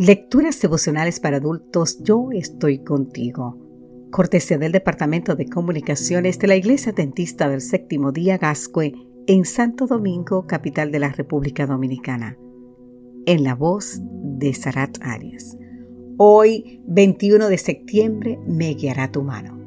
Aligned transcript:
Lecturas 0.00 0.58
devocionales 0.62 1.20
para 1.20 1.36
adultos, 1.36 2.02
yo 2.02 2.30
estoy 2.32 2.78
contigo. 2.78 3.58
Cortesía 4.10 4.56
del 4.56 4.72
Departamento 4.72 5.36
de 5.36 5.44
Comunicaciones 5.44 6.38
de 6.38 6.48
la 6.48 6.56
Iglesia 6.56 6.92
Dentista 6.92 7.50
del 7.50 7.60
Séptimo 7.60 8.10
Día 8.10 8.38
Gascue 8.38 8.94
en 9.26 9.44
Santo 9.44 9.86
Domingo, 9.86 10.46
capital 10.46 10.90
de 10.90 11.00
la 11.00 11.10
República 11.10 11.66
Dominicana. 11.66 12.38
En 13.26 13.44
la 13.44 13.54
voz 13.54 14.00
de 14.00 14.54
Sarat 14.54 14.96
Arias. 15.02 15.58
Hoy, 16.16 16.80
21 16.86 17.50
de 17.50 17.58
septiembre, 17.58 18.38
me 18.46 18.72
guiará 18.72 19.12
tu 19.12 19.22
mano. 19.22 19.60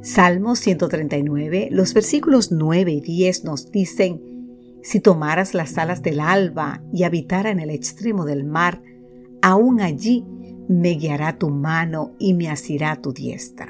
Salmo 0.00 0.56
139, 0.56 1.68
los 1.70 1.92
versículos 1.92 2.50
9 2.50 2.92
y 2.92 3.00
10 3.02 3.44
nos 3.44 3.70
dicen, 3.70 4.22
Si 4.82 5.00
tomaras 5.00 5.52
las 5.52 5.76
alas 5.76 6.02
del 6.02 6.20
alba 6.20 6.82
y 6.94 7.02
habitara 7.02 7.50
en 7.50 7.60
el 7.60 7.68
extremo 7.68 8.24
del 8.24 8.44
mar, 8.46 8.80
aún 9.46 9.80
allí 9.80 10.26
me 10.68 10.94
guiará 10.94 11.38
tu 11.38 11.50
mano 11.50 12.16
y 12.18 12.34
me 12.34 12.50
asirá 12.50 12.96
tu 12.96 13.12
diestra. 13.12 13.68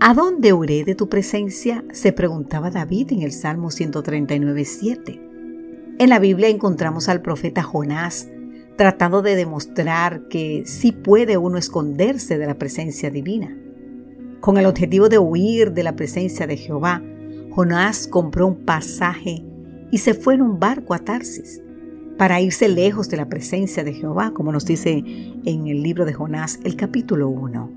¿A 0.00 0.14
dónde 0.14 0.52
huiré 0.52 0.82
de 0.82 0.96
tu 0.96 1.08
presencia? 1.08 1.84
se 1.92 2.12
preguntaba 2.12 2.72
David 2.72 3.12
en 3.12 3.22
el 3.22 3.30
Salmo 3.30 3.68
139.7. 3.68 5.96
En 5.96 6.08
la 6.08 6.18
Biblia 6.18 6.48
encontramos 6.48 7.08
al 7.08 7.22
profeta 7.22 7.62
Jonás 7.62 8.28
tratando 8.76 9.22
de 9.22 9.36
demostrar 9.36 10.26
que 10.26 10.64
sí 10.66 10.90
puede 10.90 11.36
uno 11.36 11.56
esconderse 11.56 12.36
de 12.36 12.46
la 12.48 12.58
presencia 12.58 13.10
divina. 13.10 13.56
Con 14.40 14.56
el 14.56 14.66
objetivo 14.66 15.08
de 15.08 15.20
huir 15.20 15.72
de 15.72 15.84
la 15.84 15.94
presencia 15.94 16.48
de 16.48 16.56
Jehová, 16.56 17.00
Jonás 17.50 18.08
compró 18.08 18.48
un 18.48 18.64
pasaje 18.64 19.44
y 19.92 19.98
se 19.98 20.14
fue 20.14 20.34
en 20.34 20.42
un 20.42 20.58
barco 20.58 20.94
a 20.94 20.98
Tarsis 20.98 21.62
para 22.18 22.40
irse 22.40 22.68
lejos 22.68 23.08
de 23.08 23.16
la 23.16 23.28
presencia 23.28 23.84
de 23.84 23.94
Jehová, 23.94 24.32
como 24.34 24.52
nos 24.52 24.64
dice 24.64 25.04
en 25.44 25.66
el 25.66 25.82
libro 25.82 26.04
de 26.04 26.12
Jonás, 26.12 26.60
el 26.64 26.76
capítulo 26.76 27.28
1. 27.28 27.70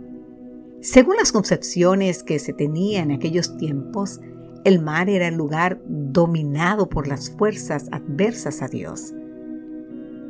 Según 0.81 1.15
las 1.17 1.31
concepciones 1.31 2.21
que 2.23 2.37
se 2.37 2.53
tenían 2.53 3.09
en 3.09 3.17
aquellos 3.17 3.57
tiempos, 3.57 4.19
el 4.65 4.81
mar 4.81 5.09
era 5.09 5.27
el 5.27 5.35
lugar 5.35 5.81
dominado 5.87 6.89
por 6.89 7.07
las 7.07 7.31
fuerzas 7.31 7.87
adversas 7.91 8.61
a 8.61 8.67
Dios. 8.67 9.13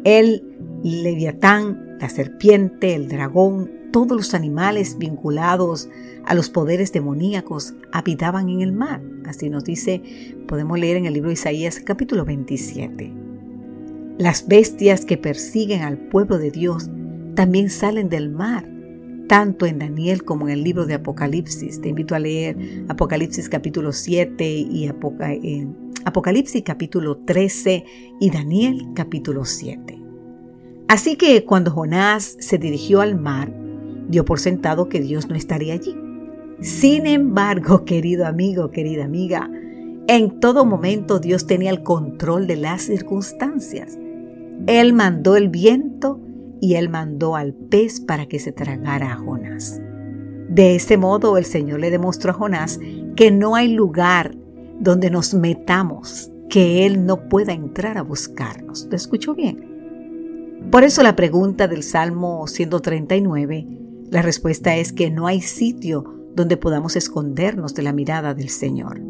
El 0.04 0.44
leviatán, 0.84 1.98
la 2.00 2.10
serpiente, 2.10 2.96
el 2.96 3.08
dragón, 3.08 3.72
todos 3.92 4.16
los 4.16 4.34
animales 4.34 4.98
vinculados 4.98 5.90
a 6.26 6.36
los 6.36 6.50
poderes 6.50 6.92
demoníacos 6.92 7.76
habitaban 7.92 8.50
en 8.50 8.62
el 8.62 8.74
mar. 8.74 9.02
Así 9.26 9.50
nos 9.50 9.64
dice, 9.64 10.02
podemos 10.48 10.78
leer 10.78 10.98
en 10.98 11.06
el 11.06 11.14
libro 11.14 11.30
de 11.30 11.36
Isaías 11.36 11.80
capítulo 11.80 12.26
27. 12.26 13.25
Las 14.18 14.48
bestias 14.48 15.04
que 15.04 15.18
persiguen 15.18 15.82
al 15.82 15.98
pueblo 15.98 16.38
de 16.38 16.50
Dios 16.50 16.90
también 17.36 17.70
salen 17.70 18.08
del 18.08 18.30
mar, 18.30 18.66
tanto 19.28 19.66
en 19.66 19.80
Daniel 19.80 20.24
como 20.24 20.48
en 20.48 20.54
el 20.54 20.64
libro 20.64 20.86
de 20.86 20.94
Apocalipsis. 20.94 21.82
Te 21.82 21.90
invito 21.90 22.16
a 22.16 22.20
leer 22.20 22.86
Apocalipsis 22.88 23.50
capítulo 23.50 23.92
7 23.92 24.50
y 24.50 24.88
eh, 24.88 25.68
Apocalipsis 26.06 26.64
capítulo 26.64 27.18
13 27.26 27.84
y 28.22 28.30
Daniel 28.30 28.88
capítulo 28.96 29.44
7. 29.44 30.02
Así 30.88 31.18
que 31.18 31.44
cuando 31.44 31.72
Jonás 31.72 32.38
se 32.40 32.58
dirigió 32.58 33.02
al 33.02 33.20
mar, 33.20 33.52
dio 34.08 34.24
por 34.24 34.40
sentado 34.40 34.88
que 34.88 35.02
Dios 35.02 35.28
no 35.28 35.36
estaría 35.36 35.74
allí. 35.74 35.94
Sin 36.62 37.06
embargo, 37.06 37.84
querido 37.86 38.26
amigo, 38.26 38.72
querida 38.72 39.04
amiga, 39.04 39.52
en 40.08 40.40
todo 40.40 40.64
momento 40.64 41.20
Dios 41.20 41.48
tenía 41.48 41.72
el 41.72 41.84
control 41.84 42.48
de 42.48 42.56
las 42.56 42.84
circunstancias. 42.84 43.98
Él 44.68 44.94
mandó 44.94 45.36
el 45.36 45.50
viento 45.50 46.20
y 46.62 46.76
él 46.76 46.90
mandó 46.90 47.36
al 47.36 47.54
pez 47.54 48.00
para 48.00 48.28
que 48.28 48.40
se 48.40 48.52
tragara 48.52 49.14
a 49.14 49.18
Jonás. 49.18 49.82
De 50.50 50.76
ese 50.76 50.98
modo 50.98 51.38
el 51.38 51.46
Señor 51.46 51.80
le 51.80 51.92
demostró 51.92 52.32
a 52.32 52.34
Jonás 52.34 52.80
que 53.16 53.32
no 53.32 53.56
hay 53.56 53.74
lugar 53.74 54.36
donde 54.80 55.10
nos 55.10 55.34
metamos 55.34 56.32
que 56.50 56.86
Él 56.86 57.06
no 57.06 57.28
pueda 57.28 57.54
entrar 57.54 57.98
a 57.98 58.04
buscarnos. 58.04 58.88
¿Lo 58.90 58.96
escuchó 58.96 59.36
bien? 59.36 59.76
Por 60.72 60.84
eso 60.84 61.04
la 61.04 61.16
pregunta 61.16 61.68
del 61.68 61.84
Salmo 61.84 62.48
139, 62.48 63.68
la 64.10 64.22
respuesta 64.22 64.76
es 64.76 64.94
que 64.94 65.10
no 65.12 65.28
hay 65.28 65.42
sitio 65.42 66.06
donde 66.36 66.58
podamos 66.58 66.96
escondernos 66.96 67.74
de 67.76 67.84
la 67.84 67.94
mirada 67.94 68.34
del 68.34 68.50
Señor. 68.50 69.02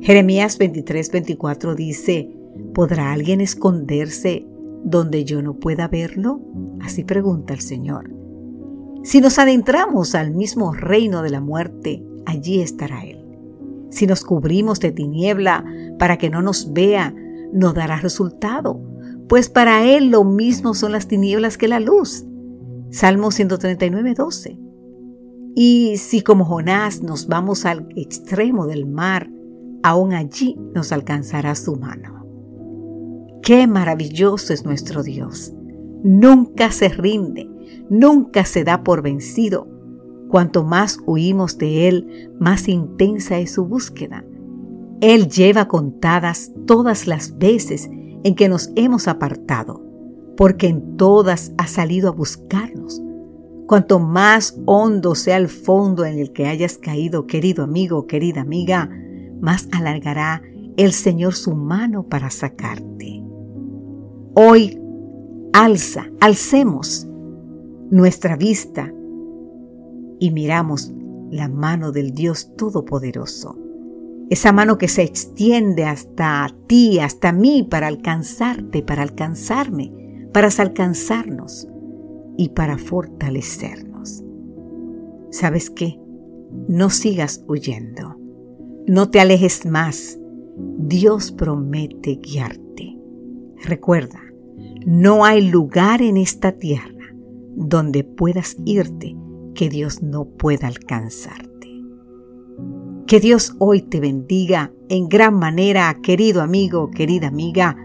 Jeremías 0.00 0.58
23, 0.58 1.10
24 1.12 1.74
dice, 1.74 2.36
¿Podrá 2.74 3.12
alguien 3.12 3.40
esconderse 3.40 4.46
donde 4.84 5.24
yo 5.24 5.42
no 5.42 5.54
pueda 5.54 5.88
verlo? 5.88 6.40
Así 6.80 7.04
pregunta 7.04 7.52
el 7.52 7.60
Señor. 7.60 8.10
Si 9.02 9.20
nos 9.20 9.38
adentramos 9.38 10.14
al 10.14 10.32
mismo 10.32 10.72
reino 10.72 11.22
de 11.22 11.30
la 11.30 11.40
muerte, 11.40 12.04
allí 12.24 12.60
estará 12.60 13.04
Él. 13.04 13.18
Si 13.90 14.06
nos 14.06 14.24
cubrimos 14.24 14.80
de 14.80 14.92
tiniebla 14.92 15.64
para 15.98 16.16
que 16.16 16.30
no 16.30 16.40
nos 16.40 16.72
vea, 16.72 17.14
no 17.52 17.72
dará 17.72 17.96
resultado, 17.96 18.80
pues 19.28 19.50
para 19.50 19.84
Él 19.84 20.10
lo 20.10 20.24
mismo 20.24 20.72
son 20.74 20.92
las 20.92 21.08
tinieblas 21.08 21.58
que 21.58 21.68
la 21.68 21.80
luz. 21.80 22.24
Salmo 22.90 23.30
139, 23.30 24.14
12. 24.14 24.58
Y 25.54 25.96
si 25.98 26.22
como 26.22 26.44
Jonás 26.44 27.02
nos 27.02 27.26
vamos 27.26 27.66
al 27.66 27.88
extremo 27.96 28.66
del 28.66 28.86
mar, 28.86 29.30
aún 29.82 30.14
allí 30.14 30.56
nos 30.74 30.92
alcanzará 30.92 31.54
su 31.54 31.76
mano. 31.76 32.21
Qué 33.42 33.66
maravilloso 33.66 34.52
es 34.52 34.64
nuestro 34.64 35.02
Dios. 35.02 35.52
Nunca 36.04 36.70
se 36.70 36.88
rinde, 36.88 37.50
nunca 37.90 38.44
se 38.44 38.62
da 38.62 38.84
por 38.84 39.02
vencido. 39.02 39.66
Cuanto 40.28 40.62
más 40.62 41.00
huimos 41.06 41.58
de 41.58 41.88
Él, 41.88 42.30
más 42.38 42.68
intensa 42.68 43.40
es 43.40 43.50
su 43.50 43.64
búsqueda. 43.66 44.24
Él 45.00 45.28
lleva 45.28 45.66
contadas 45.66 46.52
todas 46.66 47.08
las 47.08 47.36
veces 47.36 47.90
en 48.22 48.36
que 48.36 48.48
nos 48.48 48.70
hemos 48.76 49.08
apartado, 49.08 49.82
porque 50.36 50.68
en 50.68 50.96
todas 50.96 51.52
ha 51.58 51.66
salido 51.66 52.10
a 52.10 52.12
buscarnos. 52.12 53.02
Cuanto 53.66 53.98
más 53.98 54.56
hondo 54.66 55.16
sea 55.16 55.36
el 55.36 55.48
fondo 55.48 56.04
en 56.04 56.20
el 56.20 56.32
que 56.32 56.46
hayas 56.46 56.78
caído, 56.78 57.26
querido 57.26 57.64
amigo, 57.64 58.06
querida 58.06 58.42
amiga, 58.42 58.88
más 59.40 59.68
alargará 59.72 60.42
el 60.76 60.92
Señor 60.92 61.34
su 61.34 61.56
mano 61.56 62.04
para 62.04 62.30
sacarte. 62.30 63.21
Hoy 64.34 64.80
alza, 65.52 66.06
alcemos 66.20 67.06
nuestra 67.90 68.36
vista 68.36 68.90
y 70.18 70.30
miramos 70.30 70.90
la 71.30 71.50
mano 71.50 71.92
del 71.92 72.12
Dios 72.12 72.56
Todopoderoso. 72.56 73.58
Esa 74.30 74.52
mano 74.52 74.78
que 74.78 74.88
se 74.88 75.02
extiende 75.02 75.84
hasta 75.84 76.48
ti, 76.66 76.98
hasta 76.98 77.32
mí, 77.32 77.66
para 77.70 77.88
alcanzarte, 77.88 78.82
para 78.82 79.02
alcanzarme, 79.02 79.92
para 80.32 80.48
alcanzarnos 80.58 81.68
y 82.38 82.48
para 82.50 82.78
fortalecernos. 82.78 84.24
¿Sabes 85.30 85.68
qué? 85.68 86.00
No 86.68 86.88
sigas 86.88 87.44
huyendo. 87.46 88.16
No 88.86 89.10
te 89.10 89.20
alejes 89.20 89.66
más. 89.66 90.18
Dios 90.78 91.32
promete 91.32 92.16
guiarte. 92.16 92.91
Recuerda, 93.64 94.20
no 94.84 95.24
hay 95.24 95.48
lugar 95.48 96.02
en 96.02 96.16
esta 96.16 96.52
tierra 96.52 97.14
donde 97.54 98.02
puedas 98.02 98.56
irte 98.64 99.16
que 99.54 99.68
Dios 99.68 100.02
no 100.02 100.24
pueda 100.24 100.66
alcanzarte. 100.66 101.68
Que 103.06 103.20
Dios 103.20 103.54
hoy 103.58 103.82
te 103.82 104.00
bendiga 104.00 104.72
en 104.88 105.08
gran 105.08 105.34
manera, 105.38 105.96
querido 106.02 106.42
amigo, 106.42 106.90
querida 106.90 107.28
amiga. 107.28 107.76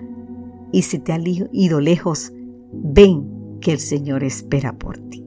Y 0.72 0.84
si 0.84 1.00
te 1.00 1.14
has 1.14 1.22
ido 1.52 1.80
lejos, 1.80 2.32
ven 2.72 3.60
que 3.62 3.74
el 3.74 3.80
Señor 3.80 4.24
espera 4.24 4.78
por 4.78 4.98
ti. 4.98 5.27